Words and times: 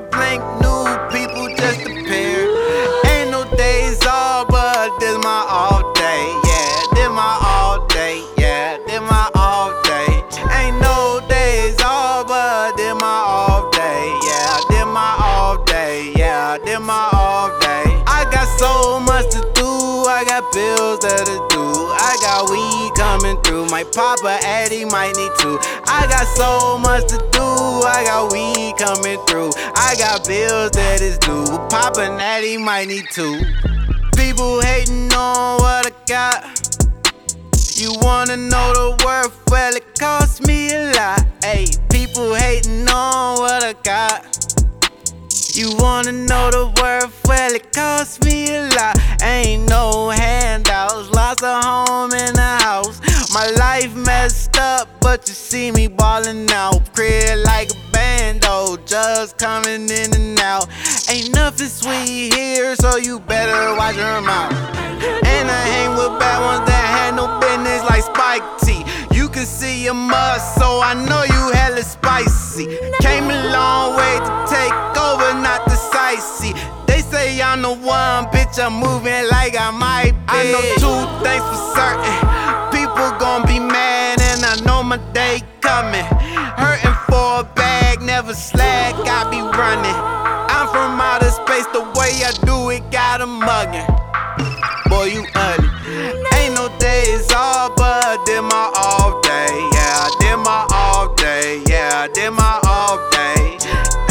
blank, 0.00 0.42
new 0.60 0.84
people 1.10 1.46
just 1.56 1.80
appear. 1.82 2.50
Ain't 3.06 3.30
no 3.30 3.44
days 3.56 4.00
off, 4.06 4.48
but 4.48 4.98
this 4.98 5.16
my 5.22 5.46
off 5.48 5.94
day. 5.94 6.24
Yeah, 6.44 6.82
this 6.94 7.10
my 7.10 7.38
off 7.42 7.88
day. 7.88 8.24
Yeah, 8.36 8.78
this 8.86 9.00
my 9.00 9.30
off 9.34 9.82
day. 9.84 10.10
Ain't 10.58 10.80
no 10.80 11.20
days 11.28 11.80
off, 11.80 12.26
but 12.26 12.76
this 12.76 12.94
my 12.94 13.06
off 13.06 13.72
day. 13.72 14.18
Yeah, 14.26 14.60
this 14.68 14.86
my 14.86 15.16
off 15.20 15.64
day. 15.66 16.12
Yeah, 16.16 16.58
this 16.58 16.80
my 16.80 17.08
off 17.12 17.60
day. 17.60 17.84
I 18.06 18.26
got 18.32 18.48
so 18.58 19.00
much 19.00 19.30
to 19.32 19.40
do. 19.54 19.68
I 20.08 20.24
got 20.26 20.52
bills 20.52 21.00
that 21.00 21.26
to 21.26 21.46
do. 21.54 21.83
I 22.04 22.18
got 22.20 22.50
weed 22.50 22.92
coming 22.96 23.40
through. 23.42 23.64
My 23.70 23.82
papa 23.82 24.38
Addy 24.44 24.84
might 24.84 25.16
need 25.16 25.32
to. 25.40 25.58
I 25.86 26.06
got 26.06 26.26
so 26.36 26.76
much 26.78 27.08
to 27.08 27.16
do. 27.32 27.40
I 27.40 28.04
got 28.04 28.30
weed 28.30 28.74
coming 28.76 29.18
through. 29.26 29.52
I 29.74 29.96
got 29.96 30.26
bills 30.28 30.72
that 30.72 31.00
is 31.00 31.16
due. 31.16 31.46
Papa 31.70 32.14
Natty 32.18 32.58
might 32.58 32.88
need 32.88 33.08
to. 33.12 33.40
People 34.18 34.60
hating 34.60 35.14
on 35.14 35.56
what 35.62 35.86
I 35.86 35.92
got. 36.06 36.44
You 37.74 37.94
wanna 38.02 38.36
know 38.36 38.72
the 38.74 39.02
worth? 39.02 39.34
Well, 39.48 39.74
it 39.74 39.98
cost 39.98 40.46
me 40.46 40.74
a 40.74 40.92
lot. 40.92 41.24
Hey, 41.42 41.64
people 41.90 42.34
hating 42.34 42.86
on 42.86 43.38
what 43.38 43.64
I 43.64 43.72
got. 43.82 44.26
You 45.54 45.70
wanna 45.78 46.12
know 46.12 46.50
the 46.50 46.66
worth? 46.82 47.14
Well, 47.26 47.54
it 47.54 47.72
cost 47.72 48.22
me 48.24 48.54
a 48.54 48.68
lot. 48.76 48.98
Ain't 49.22 49.68
no 49.70 50.03
My 53.34 53.50
life 53.58 53.92
messed 53.96 54.56
up, 54.58 54.86
but 55.00 55.26
you 55.26 55.34
see 55.34 55.72
me 55.72 55.88
ballin' 55.88 56.48
out. 56.52 56.94
Crib 56.94 57.44
like 57.44 57.68
a 57.68 57.74
bando, 57.90 58.76
just 58.86 59.38
coming 59.38 59.90
in 59.90 60.14
and 60.14 60.38
out. 60.38 60.68
Ain't 61.10 61.34
nothing 61.34 61.66
sweet 61.66 62.32
here, 62.32 62.76
so 62.76 62.96
you 62.96 63.18
better 63.18 63.74
watch 63.76 63.96
your 63.96 64.20
mouth. 64.20 64.52
And 65.26 65.50
I 65.50 65.62
hang 65.66 65.90
with 65.98 66.16
bad 66.20 66.38
ones 66.46 66.64
that 66.70 66.86
had 66.94 67.16
no 67.16 67.26
business 67.40 67.82
like 67.90 68.04
Spike 68.04 68.46
T. 68.62 68.84
You 69.12 69.28
can 69.28 69.46
see 69.46 69.82
your 69.82 69.94
must, 69.94 70.54
so 70.54 70.80
I 70.80 70.94
know 70.94 71.24
you 71.24 71.50
hella 71.58 71.82
spicy. 71.82 72.66
Came 73.00 73.24
a 73.24 73.50
long 73.50 73.96
way 73.96 74.14
to 74.22 74.32
take 74.46 74.72
over, 74.94 75.34
not 75.42 75.64
decisive. 75.64 76.54
They 76.86 77.00
say 77.00 77.42
I'm 77.42 77.62
the 77.62 77.74
one, 77.74 78.26
bitch. 78.26 78.62
I'm 78.62 78.74
moving 78.74 79.26
like 79.28 79.58
I 79.58 79.72
might 79.72 80.12
be. 80.12 80.22
I 80.28 80.44
know 80.52 80.62
two 80.78 81.24
things 81.24 81.42
for 81.42 81.74
certain. 81.74 82.43
People 83.04 83.18
gon' 83.18 83.46
be 83.46 83.60
mad, 83.60 84.18
and 84.18 84.42
I 84.46 84.56
know 84.64 84.82
my 84.82 84.96
day 85.12 85.42
coming. 85.60 86.06
Hurting 86.56 86.96
for 87.04 87.40
a 87.40 87.44
bag, 87.54 88.00
never 88.00 88.32
slack. 88.32 88.94
I 88.96 89.28
be 89.28 89.42
running. 89.42 90.00
I'm 90.48 90.66
from 90.72 90.98
outer 90.98 91.28
space, 91.28 91.66
the 91.76 91.82
way 92.00 92.24
I 92.24 92.32
do 92.48 92.70
it 92.70 92.90
got 92.90 93.20
a 93.20 93.26
muggin'. 93.26 93.84
Boy, 94.88 95.12
you 95.12 95.26
ugly. 95.34 95.68
Ain't 96.32 96.54
no 96.54 96.72
days 96.78 97.30
off, 97.32 97.76
but 97.76 98.24
did 98.24 98.40
my 98.40 98.72
off 98.74 99.22
day. 99.22 99.52
Yeah, 99.76 100.08
did 100.20 100.38
my 100.38 100.64
off 100.72 101.14
day. 101.16 101.62
Yeah, 101.68 102.08
did 102.08 102.30
my 102.30 102.58
off 102.64 103.00
day. 103.12 103.58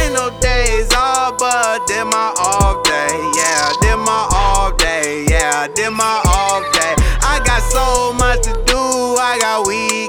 Ain't 0.00 0.14
no 0.14 0.32
days 0.40 0.90
off, 0.94 1.36
but 1.36 1.86
did 1.86 2.06
my 2.06 2.32
off 2.40 2.82
day. 2.84 3.12
Yeah, 3.36 3.68
did 3.82 3.98
my 3.98 4.24
off 4.32 4.78
day. 4.78 5.26
Yeah, 5.28 5.68
did 5.76 5.90
my 5.90 6.22
off 6.24 6.64
day. 6.72 6.94
I 7.20 7.42
got 7.44 7.60
so 7.60 8.07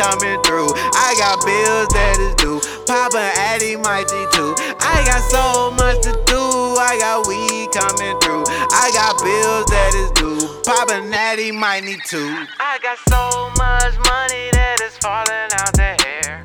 coming 0.00 0.40
through. 0.48 0.72
I 0.96 1.12
got 1.20 1.44
bills 1.44 1.88
that 1.92 2.16
is 2.16 2.34
due. 2.40 2.56
Papa 2.88 3.20
Addy 3.52 3.76
mighty 3.76 4.24
too. 4.32 4.56
I 4.80 5.04
got 5.04 5.20
so 5.28 5.70
much 5.76 6.00
to 6.08 6.16
do. 6.24 6.40
I 6.80 6.96
got 6.96 7.28
weed 7.28 7.68
coming 7.76 8.16
through. 8.24 8.48
I 8.72 8.88
got 8.96 9.20
bills 9.20 9.68
that 9.68 9.92
is 9.92 10.10
due. 10.16 10.40
Papa 10.64 11.04
Natty 11.04 11.52
might 11.52 11.84
need 11.84 12.00
to. 12.08 12.48
I 12.58 12.80
got 12.80 12.96
so 13.12 13.52
much 13.60 13.92
money 14.08 14.48
that 14.56 14.80
is 14.80 14.96
falling 14.96 15.52
out 15.60 15.72
the 15.76 15.92
air. 16.08 16.44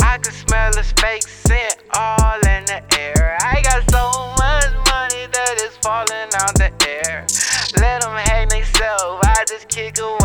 I 0.00 0.16
can 0.16 0.32
smell 0.32 0.72
the 0.72 0.84
fake 0.96 1.28
scent 1.28 1.76
all 1.92 2.40
in 2.48 2.64
the 2.64 2.80
air. 2.96 3.36
I 3.44 3.60
got 3.60 3.84
so 3.92 4.32
much 4.40 4.72
money 4.88 5.28
that 5.28 5.60
is 5.60 5.76
falling 5.84 6.32
out 6.40 6.56
the 6.56 6.72
air. 6.88 7.26
Let 7.76 8.00
them 8.00 8.16
hang 8.16 8.48
themselves. 8.48 9.20
I 9.28 9.44
just 9.46 9.68
kick 9.68 9.98
away. 9.98 10.23